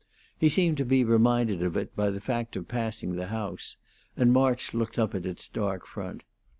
[0.35, 3.75] He seemed to be reminded of it by the fact of passing the house,
[4.17, 6.23] and March looked up at its dark front.